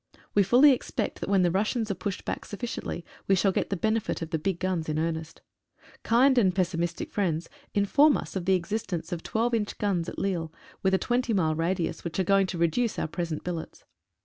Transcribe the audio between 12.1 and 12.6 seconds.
are going to